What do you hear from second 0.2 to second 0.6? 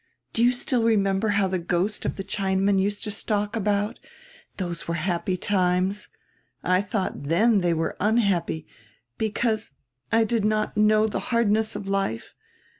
Do you